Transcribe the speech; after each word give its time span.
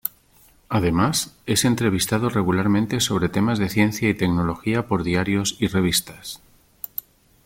Además, 0.67 1.35
es 1.45 1.63
entrevistado 1.63 2.29
regularmente 2.29 2.99
sobre 2.99 3.29
temas 3.29 3.59
de 3.59 3.69
ciencia 3.69 4.09
y 4.09 4.15
tecnología 4.15 4.87
por 4.87 5.03
diarios 5.03 5.57
y 5.59 5.67
revistas. 5.67 6.41